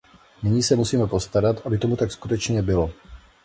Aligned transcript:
Nyní 0.43 0.63
se 0.63 0.75
musíme 0.75 1.07
postarat, 1.07 1.61
aby 1.67 1.77
tomu 1.77 1.95
tak 1.95 2.11
skutečně 2.11 2.61
bylo. 2.61 2.91